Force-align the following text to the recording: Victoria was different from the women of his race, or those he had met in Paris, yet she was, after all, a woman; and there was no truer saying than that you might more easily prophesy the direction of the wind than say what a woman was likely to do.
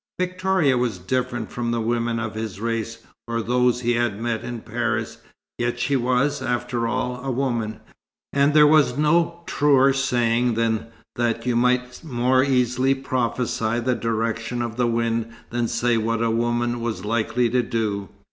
Victoria 0.19 0.79
was 0.79 0.97
different 0.97 1.51
from 1.51 1.69
the 1.69 1.79
women 1.79 2.19
of 2.19 2.33
his 2.33 2.59
race, 2.59 3.03
or 3.27 3.39
those 3.39 3.81
he 3.81 3.93
had 3.93 4.19
met 4.19 4.43
in 4.43 4.59
Paris, 4.61 5.19
yet 5.59 5.79
she 5.79 5.95
was, 5.95 6.41
after 6.41 6.87
all, 6.87 7.23
a 7.23 7.29
woman; 7.29 7.79
and 8.33 8.55
there 8.55 8.65
was 8.65 8.97
no 8.97 9.41
truer 9.45 9.93
saying 9.93 10.55
than 10.55 10.87
that 11.17 11.45
you 11.45 11.55
might 11.55 12.03
more 12.03 12.43
easily 12.43 12.95
prophesy 12.95 13.79
the 13.79 13.93
direction 13.93 14.63
of 14.63 14.75
the 14.75 14.87
wind 14.87 15.27
than 15.51 15.67
say 15.67 15.97
what 15.97 16.23
a 16.23 16.31
woman 16.31 16.81
was 16.81 17.05
likely 17.05 17.47
to 17.51 17.61
do. 17.61 18.09